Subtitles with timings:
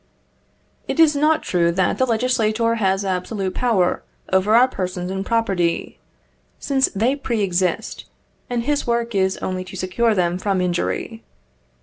[0.87, 4.01] It is not true that the legislator has absolute power
[4.33, 5.99] over our persons and property,
[6.57, 8.05] since they pre exist,
[8.49, 11.21] and his work is only to secure them from injury.